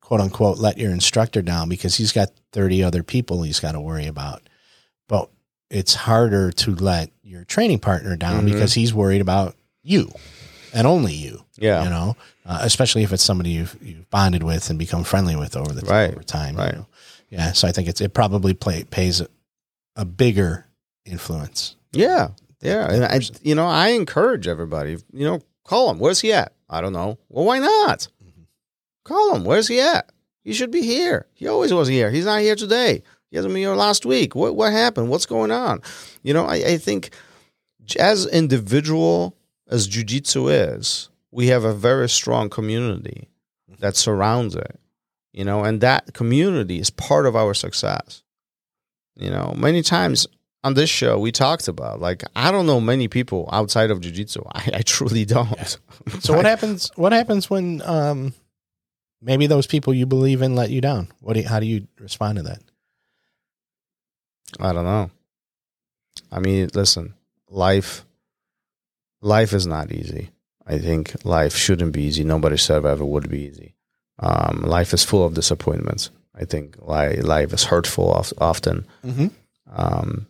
quote 0.00 0.20
unquote 0.20 0.58
let 0.58 0.78
your 0.78 0.90
instructor 0.90 1.42
down 1.42 1.68
because 1.68 1.96
he's 1.96 2.12
got 2.12 2.30
30 2.52 2.82
other 2.82 3.02
people 3.02 3.42
he's 3.42 3.60
got 3.60 3.72
to 3.72 3.80
worry 3.80 4.06
about. 4.06 4.42
But 5.08 5.30
it's 5.70 5.94
harder 5.94 6.50
to 6.52 6.74
let 6.74 7.10
your 7.22 7.44
training 7.44 7.78
partner 7.80 8.16
down 8.16 8.42
Mhm. 8.46 8.52
because 8.52 8.74
he's 8.74 8.94
worried 8.94 9.20
about 9.20 9.56
you 9.82 10.10
and 10.76 10.86
only 10.86 11.12
you. 11.14 11.44
Yeah. 11.58 11.82
You 11.84 11.90
know, 11.90 12.16
uh, 12.44 12.58
especially 12.62 13.02
if 13.02 13.12
it's 13.12 13.24
somebody 13.24 13.50
you've, 13.50 13.76
you've 13.82 14.08
bonded 14.10 14.42
with 14.42 14.70
and 14.70 14.78
become 14.78 15.02
friendly 15.04 15.34
with 15.34 15.56
over 15.56 15.72
the 15.72 15.84
Right, 15.86 16.10
over 16.12 16.22
time. 16.22 16.56
right. 16.56 16.72
You 16.72 16.78
know? 16.80 16.86
Yeah. 17.30 17.52
So 17.52 17.66
I 17.66 17.72
think 17.72 17.88
it's 17.88 18.00
it 18.00 18.14
probably 18.14 18.54
play, 18.54 18.84
pays 18.84 19.20
a, 19.20 19.26
a 19.96 20.04
bigger 20.04 20.66
influence. 21.04 21.74
Yeah, 21.92 22.28
yeah, 22.60 22.90
and 22.92 23.04
I, 23.04 23.20
you 23.42 23.54
know, 23.54 23.66
I 23.66 23.88
encourage 23.88 24.46
everybody. 24.46 24.98
You 25.12 25.26
know, 25.26 25.40
call 25.64 25.90
him. 25.90 25.98
Where's 25.98 26.20
he 26.20 26.32
at? 26.32 26.52
I 26.68 26.80
don't 26.80 26.92
know. 26.92 27.18
Well, 27.28 27.44
why 27.46 27.58
not? 27.58 28.08
Call 29.04 29.34
him. 29.34 29.44
Where's 29.44 29.68
he 29.68 29.80
at? 29.80 30.10
He 30.44 30.52
should 30.52 30.70
be 30.70 30.82
here. 30.82 31.26
He 31.34 31.46
always 31.48 31.72
was 31.72 31.88
here. 31.88 32.10
He's 32.10 32.24
not 32.26 32.40
here 32.40 32.56
today. 32.56 33.02
He 33.30 33.36
hasn't 33.36 33.52
been 33.54 33.62
here 33.62 33.74
last 33.74 34.04
week. 34.04 34.34
What 34.34 34.56
what 34.56 34.72
happened? 34.72 35.08
What's 35.08 35.26
going 35.26 35.50
on? 35.50 35.80
You 36.22 36.34
know, 36.34 36.44
I, 36.44 36.54
I 36.56 36.76
think 36.78 37.10
as 37.98 38.26
individual 38.26 39.34
as 39.68 39.88
jujitsu 39.88 40.50
is, 40.50 41.08
we 41.30 41.48
have 41.48 41.64
a 41.64 41.74
very 41.74 42.08
strong 42.08 42.48
community 42.48 43.28
that 43.78 43.96
surrounds 43.96 44.54
it. 44.54 44.78
You 45.32 45.44
know, 45.44 45.64
and 45.64 45.82
that 45.82 46.14
community 46.14 46.78
is 46.80 46.88
part 46.88 47.26
of 47.26 47.36
our 47.36 47.52
success. 47.52 48.22
You 49.16 49.30
know, 49.30 49.54
many 49.56 49.82
times 49.82 50.26
on 50.64 50.74
this 50.74 50.88
show 50.88 51.18
we 51.18 51.30
talked 51.30 51.68
about 51.68 52.00
like 52.00 52.24
I 52.34 52.50
don't 52.50 52.66
know 52.66 52.80
many 52.80 53.06
people 53.06 53.48
outside 53.52 53.90
of 53.90 54.00
jiu-jitsu. 54.00 54.42
I, 54.52 54.70
I 54.74 54.82
truly 54.82 55.24
don't. 55.24 55.78
So 56.20 56.34
what 56.34 56.46
happens? 56.46 56.90
What 56.96 57.12
happens 57.12 57.50
when 57.50 57.82
um, 57.82 58.32
maybe 59.20 59.46
those 59.46 59.66
people 59.66 59.92
you 59.92 60.06
believe 60.06 60.40
in 60.40 60.54
let 60.54 60.70
you 60.70 60.80
down? 60.80 61.08
What? 61.20 61.34
Do 61.34 61.40
you, 61.40 61.48
how 61.48 61.60
do 61.60 61.66
you 61.66 61.86
respond 61.98 62.36
to 62.36 62.42
that? 62.44 62.62
I 64.60 64.72
don't 64.72 64.84
know. 64.84 65.10
I 66.32 66.38
mean, 66.38 66.70
listen, 66.72 67.14
life 67.50 68.05
life 69.26 69.52
is 69.52 69.66
not 69.66 69.92
easy. 69.92 70.30
I 70.66 70.78
think 70.78 71.24
life 71.24 71.54
shouldn't 71.54 71.92
be 71.92 72.02
easy. 72.02 72.24
Nobody 72.24 72.56
said 72.56 72.84
ever 72.86 73.04
would 73.04 73.28
be 73.28 73.42
easy. 73.42 73.74
Um, 74.18 74.62
life 74.62 74.94
is 74.94 75.04
full 75.04 75.24
of 75.26 75.34
disappointments. 75.34 76.10
I 76.34 76.44
think 76.44 76.76
li- 76.80 77.20
life 77.20 77.52
is 77.52 77.64
hurtful 77.64 78.12
of, 78.12 78.32
often. 78.38 78.86
Mm-hmm. 79.04 79.26
um, 79.74 80.26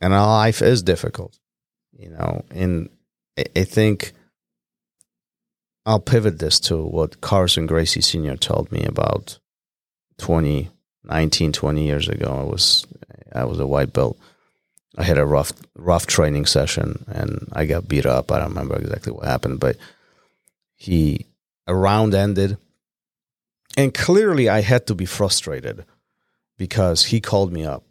and 0.00 0.14
our 0.14 0.26
life 0.26 0.62
is 0.62 0.82
difficult, 0.82 1.38
you 1.98 2.10
know. 2.10 2.44
And 2.50 2.88
I, 3.36 3.44
I 3.56 3.64
think 3.64 4.12
I'll 5.84 6.00
pivot 6.00 6.38
this 6.38 6.60
to 6.60 6.76
what 6.84 7.20
Carlson 7.20 7.66
Gracie 7.66 8.00
Sr. 8.00 8.36
told 8.36 8.70
me 8.70 8.84
about 8.84 9.38
20, 10.18 10.70
19, 11.04 11.52
20 11.52 11.84
years 11.84 12.08
ago. 12.08 12.28
I 12.28 12.48
was 12.48 12.86
I 13.32 13.44
was 13.44 13.58
a 13.58 13.66
white 13.66 13.92
belt. 13.92 14.18
I 14.96 15.04
had 15.04 15.18
a 15.18 15.26
rough 15.26 15.52
rough 15.76 16.06
training 16.06 16.46
session 16.46 17.04
and 17.08 17.48
I 17.52 17.66
got 17.66 17.88
beat 17.88 18.06
up. 18.06 18.32
I 18.32 18.38
don't 18.38 18.50
remember 18.50 18.76
exactly 18.76 19.12
what 19.12 19.26
happened, 19.26 19.60
but 19.60 19.76
he 20.74 21.26
a 21.66 21.74
round 21.74 22.14
ended, 22.14 22.56
and 23.76 23.92
clearly 23.92 24.48
I 24.48 24.62
had 24.62 24.86
to 24.86 24.94
be 24.94 25.04
frustrated 25.04 25.84
because 26.56 27.04
he 27.06 27.20
called 27.20 27.52
me 27.52 27.64
up 27.64 27.84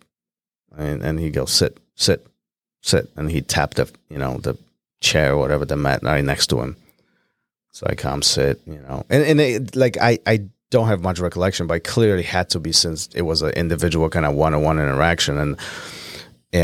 and, 0.75 1.01
and 1.04 1.20
he 1.20 1.30
goes 1.30 1.51
sit 1.51 1.77
sit 1.96 2.25
sit. 2.82 3.10
And 3.16 3.30
he 3.30 3.42
tapped 3.42 3.77
the 3.77 3.92
you 4.10 4.18
know 4.18 4.38
the 4.38 4.58
chair 5.00 5.34
or 5.34 5.38
whatever 5.38 5.66
the 5.66 5.77
mat 5.77 6.01
right 6.04 6.24
next 6.24 6.48
to 6.48 6.62
him. 6.62 6.75
So 7.72 7.86
i 7.88 7.96
come 7.96 8.22
sit 8.22 8.62
you 8.66 8.80
know. 8.80 9.06
And 9.10 9.24
and 9.24 9.39
it, 9.39 9.75
like 9.75 9.98
i 9.98 10.18
i 10.25 10.42
don't 10.70 10.88
have 10.88 11.01
much 11.01 11.20
recollection 11.20 11.66
but 11.66 11.75
it 11.75 11.84
clearly 11.84 12.24
had 12.24 12.50
to 12.50 12.60
be 12.60 12.74
since 12.74 13.08
it 13.16 13.22
was 13.22 13.42
an 13.42 13.51
individual 13.51 14.10
kind 14.10 14.25
of 14.25 14.34
one-on-one 14.34 14.80
interaction. 14.80 15.38
And 15.38 15.58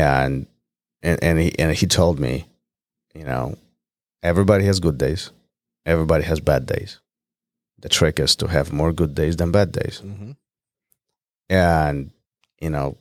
and 0.00 0.46
and 1.02 1.22
and 1.22 1.38
he 1.38 1.58
and 1.58 1.76
he 1.76 1.86
told 1.86 2.18
me 2.18 2.46
you 3.14 3.24
know 3.24 3.56
everybody 4.22 4.64
has 4.64 4.80
good 4.80 4.98
days. 4.98 5.30
Everybody 5.86 6.24
has 6.24 6.40
bad 6.40 6.66
days. 6.66 7.00
The 7.78 7.88
trick 7.90 8.18
is 8.18 8.34
to 8.36 8.46
have 8.48 8.72
more 8.72 8.92
good 8.92 9.14
days 9.14 9.36
than 9.36 9.52
bad 9.52 9.72
days. 9.72 10.00
Mm-hmm. 10.04 10.32
and 11.50 12.10
you 12.60 12.70
know 12.70 12.96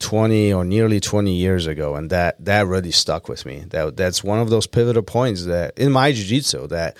20 0.00 0.52
or 0.52 0.64
nearly 0.64 1.00
20 1.00 1.32
years 1.32 1.66
ago 1.66 1.94
and 1.94 2.10
that 2.10 2.44
that 2.44 2.66
really 2.66 2.90
stuck 2.90 3.28
with 3.28 3.46
me. 3.46 3.64
That 3.70 3.96
that's 3.96 4.22
one 4.22 4.40
of 4.40 4.50
those 4.50 4.66
pivotal 4.66 5.02
points 5.02 5.46
that 5.46 5.78
in 5.78 5.92
my 5.92 6.12
jiu-jitsu 6.12 6.66
that 6.68 6.96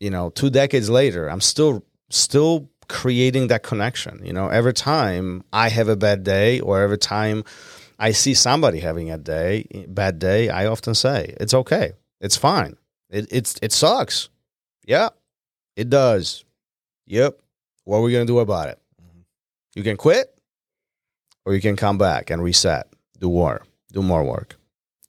you 0.00 0.08
know 0.10 0.30
two 0.30 0.48
decades 0.48 0.88
later 0.88 1.28
i'm 1.28 1.40
still 1.40 1.84
still 2.08 2.70
creating 2.88 3.48
that 3.48 3.62
connection. 3.62 4.24
You 4.24 4.32
know 4.32 4.48
every 4.48 4.72
time 4.72 5.42
i 5.52 5.68
have 5.68 5.88
a 5.88 5.96
bad 5.96 6.24
day 6.24 6.60
or 6.60 6.80
every 6.80 6.98
time 6.98 7.44
i 7.98 8.12
see 8.12 8.34
somebody 8.34 8.80
having 8.80 9.10
a 9.10 9.18
day 9.18 9.64
bad 9.88 10.18
day 10.18 10.48
i 10.48 10.66
often 10.66 10.94
say 10.94 11.34
it's 11.40 11.54
okay. 11.54 11.92
It's 12.20 12.36
fine. 12.36 12.76
It 13.10 13.28
it's 13.30 13.58
it 13.62 13.72
sucks. 13.72 14.28
Yeah 14.84 15.10
it 15.78 15.88
does. 15.88 16.44
Yep. 17.06 17.38
What 17.84 17.98
are 17.98 18.02
we 18.02 18.12
going 18.12 18.26
to 18.26 18.32
do 18.32 18.40
about 18.40 18.68
it? 18.68 18.80
Mm-hmm. 19.00 19.20
You 19.76 19.84
can 19.84 19.96
quit 19.96 20.34
or 21.46 21.54
you 21.54 21.60
can 21.60 21.76
come 21.76 21.96
back 21.96 22.30
and 22.30 22.42
reset, 22.42 22.88
do 23.20 23.30
more, 23.30 23.64
do 23.92 24.02
more 24.02 24.24
work. 24.24 24.56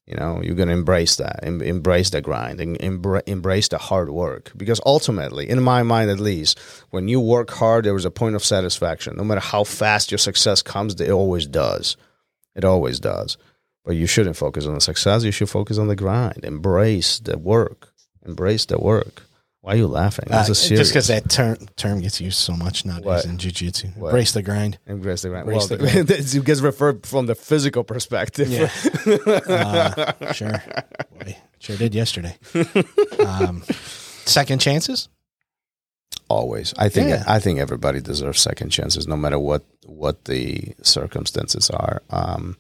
You 0.05 0.15
know, 0.15 0.41
you're 0.43 0.55
going 0.55 0.69
to 0.69 0.73
embrace 0.75 1.15
that, 1.17 1.39
em- 1.43 1.61
embrace 1.61 2.11
the 2.11 2.21
grind, 2.21 2.61
and 2.61 2.79
embra- 2.79 3.27
embrace 3.27 3.67
the 3.67 3.77
hard 3.77 4.09
work. 4.09 4.51
Because 4.55 4.79
ultimately, 4.85 5.49
in 5.49 5.61
my 5.61 5.83
mind 5.83 6.09
at 6.09 6.19
least, 6.19 6.59
when 6.91 7.07
you 7.07 7.19
work 7.19 7.49
hard, 7.51 7.85
there 7.85 7.95
is 7.95 8.05
a 8.05 8.11
point 8.11 8.35
of 8.35 8.43
satisfaction. 8.43 9.17
No 9.17 9.23
matter 9.23 9.41
how 9.41 9.63
fast 9.63 10.11
your 10.11 10.17
success 10.17 10.61
comes, 10.61 10.99
it 10.99 11.11
always 11.11 11.45
does. 11.45 11.97
It 12.55 12.65
always 12.65 12.99
does. 12.99 13.37
But 13.85 13.95
you 13.95 14.05
shouldn't 14.05 14.35
focus 14.35 14.65
on 14.65 14.73
the 14.75 14.81
success. 14.81 15.23
You 15.23 15.31
should 15.31 15.49
focus 15.49 15.77
on 15.77 15.87
the 15.87 15.95
grind. 15.95 16.43
Embrace 16.43 17.19
the 17.19 17.37
work. 17.37 17.93
Embrace 18.25 18.65
the 18.65 18.77
work. 18.77 19.23
Why 19.61 19.73
are 19.73 19.77
you 19.77 19.87
laughing? 19.87 20.31
Uh, 20.31 20.43
serious. 20.45 20.69
just 20.69 20.91
because 20.91 21.07
that 21.07 21.29
term 21.29 21.57
term 21.75 21.99
gets 21.99 22.21
used 22.21 22.37
so 22.39 22.53
much 22.53 22.85
nowadays 22.85 23.05
What? 23.05 23.25
in 23.25 23.37
jiu-jitsu. 23.37 23.89
What? 23.89 24.09
Embrace 24.09 24.31
the 24.31 24.41
grind. 24.41 24.77
Embrace 24.87 25.21
the 25.23 25.29
grind. 25.29 25.47
Embrace 25.49 25.69
well, 25.69 25.77
the 25.79 25.85
grind. 25.85 26.09
it 26.11 26.45
gets 26.45 26.61
referred 26.61 27.05
from 27.05 27.25
the 27.25 27.35
physical 27.35 27.83
perspective. 27.83 28.49
Yeah. 28.49 28.69
Uh, 29.49 30.33
sure. 30.33 30.63
Boy, 31.19 31.35
sure 31.59 31.75
did 31.77 31.93
yesterday. 31.95 32.37
Um, 33.19 33.63
second 34.25 34.59
chances? 34.61 35.09
Always, 36.29 36.73
I 36.77 36.89
think. 36.89 37.09
Yeah. 37.09 37.23
I 37.27 37.39
think 37.39 37.59
everybody 37.59 38.01
deserves 38.01 38.39
second 38.39 38.69
chances, 38.69 39.07
no 39.07 39.17
matter 39.17 39.39
what 39.39 39.63
what 39.85 40.25
the 40.25 40.75
circumstances 40.83 41.69
are. 41.71 42.01
Um, 42.11 42.55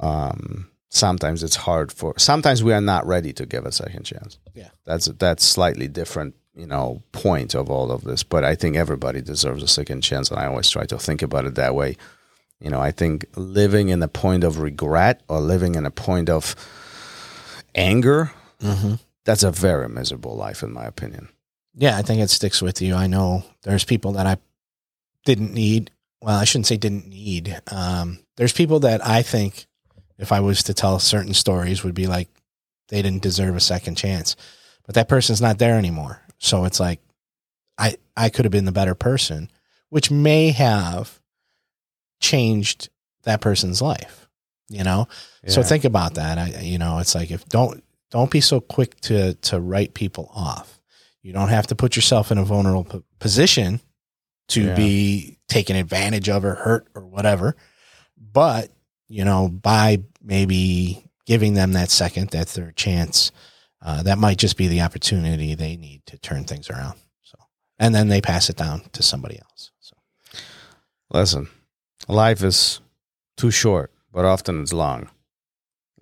um, 0.00 0.68
sometimes 0.88 1.42
it's 1.42 1.56
hard 1.56 1.92
for. 1.92 2.14
Sometimes 2.18 2.62
we 2.64 2.72
are 2.72 2.80
not 2.80 3.06
ready 3.06 3.32
to 3.34 3.46
give 3.46 3.66
a 3.66 3.72
second 3.72 4.02
chance. 4.04 4.38
Yeah. 4.54 4.70
that's 4.84 5.06
that's 5.06 5.44
slightly 5.44 5.88
different, 5.88 6.34
you 6.54 6.66
know, 6.66 7.02
point 7.12 7.54
of 7.54 7.70
all 7.70 7.90
of 7.92 8.02
this. 8.02 8.22
But 8.24 8.42
I 8.44 8.54
think 8.56 8.76
everybody 8.76 9.20
deserves 9.22 9.62
a 9.62 9.68
second 9.68 10.00
chance, 10.02 10.30
and 10.30 10.38
I 10.40 10.46
always 10.46 10.68
try 10.68 10.86
to 10.86 10.98
think 10.98 11.22
about 11.22 11.44
it 11.46 11.54
that 11.54 11.74
way. 11.74 11.96
You 12.60 12.70
know, 12.70 12.80
I 12.80 12.90
think 12.90 13.26
living 13.36 13.90
in 13.90 14.02
a 14.02 14.08
point 14.08 14.42
of 14.42 14.58
regret 14.58 15.20
or 15.28 15.40
living 15.40 15.74
in 15.76 15.86
a 15.86 15.90
point 15.90 16.28
of 16.30 16.54
anger, 17.74 18.32
Mm-hmm. 18.62 18.94
that's 19.26 19.42
a 19.42 19.50
very 19.50 19.86
miserable 19.86 20.34
life, 20.34 20.62
in 20.62 20.72
my 20.72 20.86
opinion. 20.86 21.28
Yeah, 21.76 21.96
I 21.96 22.02
think 22.02 22.20
it 22.20 22.30
sticks 22.30 22.62
with 22.62 22.80
you. 22.80 22.94
I 22.94 23.06
know 23.06 23.44
there's 23.62 23.84
people 23.84 24.12
that 24.12 24.26
I 24.26 24.38
didn't 25.24 25.52
need. 25.52 25.90
Well, 26.22 26.36
I 26.36 26.44
shouldn't 26.44 26.66
say 26.66 26.78
didn't 26.78 27.08
need. 27.08 27.60
Um, 27.70 28.20
there's 28.36 28.54
people 28.54 28.80
that 28.80 29.06
I 29.06 29.22
think, 29.22 29.66
if 30.18 30.32
I 30.32 30.40
was 30.40 30.62
to 30.64 30.74
tell 30.74 30.98
certain 30.98 31.34
stories, 31.34 31.84
would 31.84 31.94
be 31.94 32.06
like 32.06 32.28
they 32.88 33.02
didn't 33.02 33.22
deserve 33.22 33.56
a 33.56 33.60
second 33.60 33.96
chance. 33.96 34.36
But 34.86 34.94
that 34.94 35.08
person's 35.08 35.42
not 35.42 35.58
there 35.58 35.76
anymore. 35.76 36.22
So 36.38 36.64
it's 36.64 36.80
like 36.80 37.00
I 37.76 37.96
I 38.16 38.30
could 38.30 38.46
have 38.46 38.52
been 38.52 38.64
the 38.64 38.72
better 38.72 38.94
person, 38.94 39.50
which 39.90 40.10
may 40.10 40.50
have 40.50 41.20
changed 42.20 42.88
that 43.24 43.40
person's 43.42 43.82
life. 43.82 44.28
You 44.68 44.82
know, 44.82 45.06
so 45.46 45.62
think 45.62 45.84
about 45.84 46.14
that. 46.14 46.38
I, 46.38 46.60
you 46.62 46.78
know, 46.78 46.98
it's 46.98 47.14
like 47.14 47.30
if 47.30 47.44
don't 47.48 47.84
don't 48.10 48.30
be 48.30 48.40
so 48.40 48.60
quick 48.60 48.98
to 49.02 49.34
to 49.34 49.60
write 49.60 49.94
people 49.94 50.30
off. 50.34 50.80
You 51.26 51.32
don't 51.32 51.48
have 51.48 51.66
to 51.66 51.74
put 51.74 51.96
yourself 51.96 52.30
in 52.30 52.38
a 52.38 52.44
vulnerable 52.44 52.84
p- 52.84 53.02
position 53.18 53.80
to 54.48 54.66
Yeah. 54.66 54.74
be 54.76 55.38
taken 55.48 55.74
advantage 55.74 56.28
of 56.28 56.44
or 56.44 56.54
hurt 56.54 56.86
or 56.94 57.04
whatever. 57.04 57.56
But 58.16 58.70
you 59.08 59.24
know, 59.24 59.48
by 59.48 60.04
maybe 60.22 61.04
giving 61.26 61.54
them 61.54 61.72
that 61.72 61.90
second, 61.90 62.30
that 62.30 62.48
third 62.48 62.76
chance, 62.76 63.32
uh, 63.82 64.04
that 64.04 64.18
might 64.18 64.38
just 64.38 64.56
be 64.56 64.68
the 64.68 64.82
opportunity 64.82 65.54
they 65.56 65.76
need 65.76 66.06
to 66.06 66.16
turn 66.18 66.44
things 66.44 66.70
around. 66.70 66.96
So, 67.24 67.36
and 67.80 67.92
then 67.92 68.06
they 68.06 68.20
pass 68.20 68.48
it 68.48 68.56
down 68.56 68.82
to 68.92 69.02
somebody 69.02 69.36
else. 69.40 69.72
So, 69.80 69.96
Listen, 71.10 71.48
life 72.06 72.44
is 72.44 72.80
too 73.36 73.50
short 73.50 73.90
but 74.12 74.24
often 74.24 74.62
it's 74.62 74.72
long. 74.72 75.08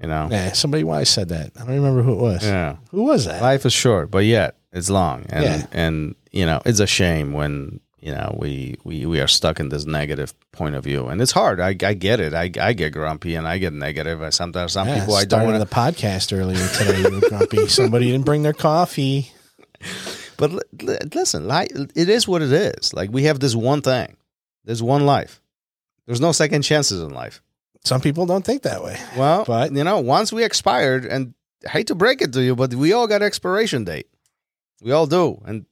You 0.03 0.09
know. 0.09 0.29
Yeah, 0.31 0.53
somebody 0.53 0.85
wise 0.85 1.09
said 1.09 1.31
that. 1.31 1.53
I 1.57 1.61
don't 1.61 1.69
remember 1.77 2.03
who 2.03 2.13
it 2.13 2.21
was. 2.21 2.45
Yeah. 2.45 2.77
Who 2.91 3.05
was 3.05 3.25
that? 3.25 3.41
Life 3.41 3.65
is 3.65 3.73
short, 3.73 4.11
but 4.11 4.25
yet 4.27 4.57
it's 4.75 4.91
long, 4.91 5.25
and 5.31 5.45
Yeah. 5.45 5.67
and 5.73 6.15
you 6.33 6.45
know 6.47 6.61
it's 6.67 6.81
a 6.81 6.87
shame 6.87 7.33
when 7.33 7.81
you 8.01 8.13
know 8.13 8.37
we 8.39 8.77
we 8.85 9.07
we 9.07 9.21
are 9.21 9.27
stuck 9.29 9.61
in 9.61 9.69
this 9.71 9.87
negative 9.87 10.35
point 10.53 10.75
of 10.75 10.85
view, 10.85 11.07
and 11.07 11.23
it's 11.23 11.33
hard. 11.33 11.61
I 11.61 11.69
I 11.83 11.95
get 11.95 12.21
it. 12.21 12.35
I 12.35 12.51
I 12.61 12.73
get 12.75 12.93
grumpy 12.93 13.35
and 13.37 13.47
I 13.49 13.59
get 13.59 13.73
negative. 13.73 14.21
I 14.23 14.31
sometimes 14.31 14.73
some 14.73 14.89
Yeah, 14.89 15.01
people 15.01 15.15
I 15.15 15.25
don't 15.25 15.41
started 15.41 15.59
want 15.59 15.71
the 15.71 15.75
podcast 15.75 16.37
earlier 16.37 16.69
today. 16.77 17.01
You 17.01 17.21
were 17.21 17.29
grumpy. 17.29 17.69
Somebody 17.81 18.11
didn't 18.11 18.27
bring 18.27 18.43
their 18.43 18.53
coffee. 18.53 19.31
But 20.37 20.51
li- 20.53 20.61
li- 20.83 20.99
listen, 21.15 21.47
like 21.47 21.71
it 21.95 22.09
is 22.09 22.27
what 22.27 22.43
it 22.43 22.53
is. 22.53 22.93
Like 22.93 23.11
we 23.13 23.25
have 23.25 23.39
this 23.41 23.55
one 23.55 23.83
thing. 23.83 24.17
There's 24.65 24.83
one 24.83 25.07
life. 25.07 25.41
There's 26.07 26.21
no 26.21 26.33
second 26.33 26.63
chances 26.63 27.01
in 27.01 27.11
life. 27.11 27.41
Some 27.85 28.01
people 28.01 28.27
don't 28.27 28.45
think 28.45 28.63
that 28.63 28.83
way. 28.83 28.99
Well, 29.17 29.45
But- 29.47 29.73
you 29.73 29.85
know, 29.85 30.01
once 30.01 30.33
we 30.33 30.43
expired, 30.45 31.05
and 31.05 31.35
I 31.67 31.71
hate 31.71 31.87
to 31.89 31.95
break 31.95 32.21
it 32.23 32.33
to 32.33 32.43
you, 32.43 32.57
but 32.57 32.75
we 32.75 32.93
all 32.93 33.07
got 33.07 33.23
expiration 33.23 33.85
date. 33.85 34.07
We 34.85 34.93
all 34.93 35.07
do, 35.07 35.41
and 35.47 35.65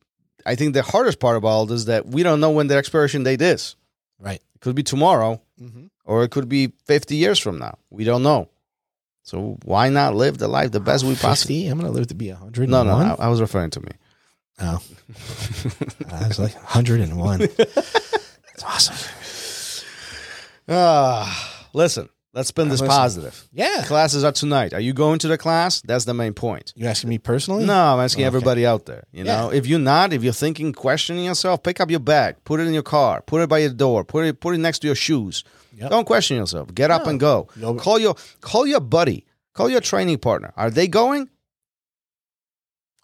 I 0.47 0.55
think 0.57 0.73
the 0.73 0.83
hardest 0.83 1.21
part 1.21 1.37
about 1.37 1.49
all 1.49 1.67
this 1.67 1.81
is 1.81 1.85
that 1.85 2.07
we 2.07 2.23
don't 2.23 2.41
know 2.41 2.51
when 2.51 2.67
the 2.67 2.77
expiration 2.77 3.23
date 3.25 3.43
is. 3.43 3.77
Right. 4.19 4.41
It 4.55 4.61
could 4.61 4.75
be 4.75 4.83
tomorrow, 4.83 5.41
Mm-hmm. 5.63 5.87
or 6.05 6.25
it 6.25 6.31
could 6.31 6.49
be 6.49 6.73
50 6.87 7.15
years 7.15 7.39
from 7.39 7.59
now. 7.59 7.79
We 7.91 8.03
don't 8.05 8.23
know. 8.25 8.49
So 9.23 9.59
why 9.65 9.91
not 9.91 10.17
live 10.17 10.39
the 10.39 10.49
life 10.49 10.73
the 10.73 10.81
best 10.81 11.05
we 11.05 11.15
possibly? 11.15 11.57
50? 11.67 11.69
I'm 11.69 11.79
going 11.79 11.93
to 11.93 11.97
live 11.97 12.09
to 12.09 12.15
be 12.15 12.31
100. 12.31 12.69
No, 12.69 12.83
no, 12.83 12.93
I, 12.97 13.27
I 13.27 13.29
was 13.29 13.41
referring 13.41 13.71
to 13.71 13.81
me. 13.81 13.91
Oh. 14.61 14.83
I 16.11 16.27
was 16.27 16.39
like 16.41 16.55
101. 16.55 17.39
That's 17.57 18.65
awesome. 18.65 18.97
Ah, 20.69 21.67
listen, 21.75 22.09
let's 22.35 22.49
spin 22.49 22.69
this 22.69 22.81
Listen. 22.81 22.89
positive. 22.89 23.49
Yeah. 23.53 23.83
Classes 23.87 24.25
are 24.25 24.33
tonight. 24.33 24.73
Are 24.75 24.81
you 24.81 24.93
going 24.93 25.19
to 25.21 25.29
the 25.29 25.39
class? 25.39 25.81
That's 25.83 26.05
the 26.05 26.15
main 26.15 26.33
point. 26.35 26.73
You 26.77 26.87
asking 26.87 27.11
me 27.11 27.19
personally? 27.19 27.65
No, 27.65 27.75
I'm 27.95 28.01
asking 28.01 28.23
Okay. 28.23 28.27
everybody 28.27 28.67
out 28.67 28.87
there. 28.87 29.05
You 29.13 29.25
know, 29.25 29.51
if 29.53 29.67
you're 29.67 29.79
not, 29.79 30.13
if 30.13 30.23
you're 30.23 30.33
thinking, 30.33 30.73
questioning 30.73 31.25
yourself, 31.25 31.63
pick 31.63 31.81
up 31.81 31.91
your 31.91 32.01
bag, 32.01 32.37
put 32.45 32.61
it 32.61 32.67
in 32.67 32.75
your 32.75 32.83
car, 32.83 33.23
put 33.23 33.41
it 33.43 33.49
by 33.49 33.59
your 33.59 33.71
door, 33.71 34.05
put 34.05 34.25
it 34.25 34.41
put 34.41 34.55
it 34.55 34.59
next 34.59 34.81
to 34.81 34.87
your 34.87 34.97
shoes. 34.97 35.45
Yep. 35.75 35.91
Don't 35.91 36.05
question 36.05 36.37
yourself. 36.37 36.75
Get 36.75 36.91
up 36.91 37.07
and 37.07 37.19
go. 37.19 37.49
You'll- 37.57 37.75
Call 37.77 37.99
your 37.99 38.15
call 38.41 38.67
your 38.67 38.81
buddy. 38.81 39.25
Call 39.55 39.69
your 39.69 39.81
training 39.81 40.19
partner. 40.19 40.53
Are 40.57 40.71
they 40.71 40.89
going? 40.89 41.29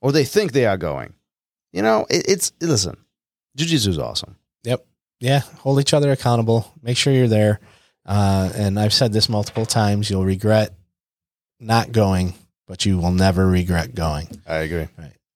Or 0.00 0.12
they 0.12 0.24
think 0.24 0.52
they 0.52 0.64
are 0.66 0.76
going? 0.78 1.14
You 1.72 1.82
know, 1.82 2.06
it, 2.08 2.24
it's 2.28 2.52
listen. 2.60 2.96
Jiu-jitsu 3.56 3.90
is 3.90 3.98
awesome. 3.98 4.36
Yep. 4.64 4.86
Yeah. 5.20 5.40
Hold 5.58 5.80
each 5.80 5.92
other 5.92 6.12
accountable. 6.12 6.72
Make 6.82 6.96
sure 6.96 7.12
you're 7.12 7.26
there. 7.28 7.60
Uh, 8.08 8.50
and 8.54 8.80
I've 8.80 8.94
said 8.94 9.12
this 9.12 9.28
multiple 9.28 9.66
times. 9.66 10.08
You'll 10.10 10.24
regret 10.24 10.74
not 11.60 11.92
going, 11.92 12.32
but 12.66 12.86
you 12.86 12.98
will 12.98 13.12
never 13.12 13.46
regret 13.46 13.94
going, 13.94 14.28
I 14.46 14.56
agree. 14.58 14.88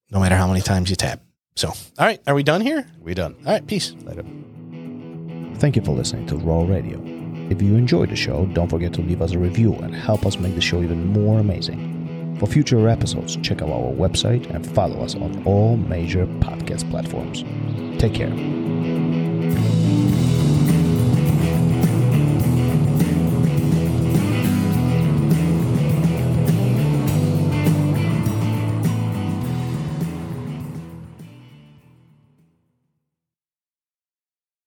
no 0.09 0.19
matter 0.19 0.35
how 0.35 0.47
many 0.47 0.61
times 0.61 0.89
you 0.89 0.95
tap. 0.95 1.21
So, 1.55 1.67
all 1.69 1.75
right. 1.99 2.19
Are 2.25 2.33
we 2.33 2.41
done 2.41 2.61
here? 2.61 2.87
We 2.99 3.13
done. 3.13 3.35
All 3.45 3.53
right. 3.53 3.65
Peace. 3.65 3.93
Later. 4.03 4.23
Thank 5.59 5.75
you 5.75 5.83
for 5.83 5.91
listening 5.91 6.25
to 6.27 6.35
ROL 6.37 6.65
Radio. 6.65 6.99
If 7.51 7.61
you 7.61 7.75
enjoyed 7.75 8.09
the 8.09 8.15
show, 8.15 8.47
don't 8.47 8.69
forget 8.69 8.91
to 8.93 9.01
leave 9.01 9.21
us 9.21 9.33
a 9.33 9.37
review 9.39 9.75
and 9.75 9.93
help 9.93 10.25
us 10.25 10.39
make 10.39 10.55
the 10.55 10.61
show 10.61 10.81
even 10.81 11.05
more 11.07 11.39
amazing. 11.39 12.37
For 12.39 12.47
future 12.47 12.89
episodes, 12.89 13.35
check 13.37 13.61
out 13.61 13.69
our 13.69 13.93
website 13.93 14.49
and 14.49 14.65
follow 14.73 15.03
us 15.03 15.13
on 15.13 15.43
all 15.45 15.77
major 15.77 16.25
podcast 16.25 16.89
platforms. 16.89 17.43
Take 18.01 18.15
care. 18.15 18.33